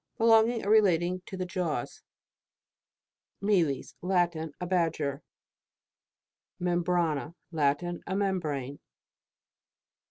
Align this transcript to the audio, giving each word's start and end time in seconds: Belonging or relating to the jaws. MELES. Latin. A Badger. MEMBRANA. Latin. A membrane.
Belonging 0.17 0.65
or 0.65 0.71
relating 0.71 1.21
to 1.27 1.37
the 1.37 1.45
jaws. 1.45 2.01
MELES. 3.39 3.93
Latin. 4.01 4.51
A 4.59 4.65
Badger. 4.65 5.21
MEMBRANA. 6.59 7.35
Latin. 7.51 8.01
A 8.07 8.15
membrane. 8.15 8.79